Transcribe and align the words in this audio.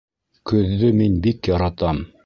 Көҙҙө 0.53 0.91
мин 1.03 1.21
бик 1.29 1.53
яратам 1.53 2.05